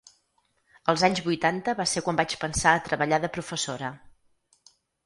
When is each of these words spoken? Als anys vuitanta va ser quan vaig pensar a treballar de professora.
Als 0.93 1.03
anys 1.09 1.21
vuitanta 1.27 1.75
va 1.81 1.87
ser 1.93 2.03
quan 2.07 2.19
vaig 2.23 2.35
pensar 2.47 2.75
a 2.79 2.83
treballar 2.89 3.25
de 3.27 3.35
professora. 3.39 3.97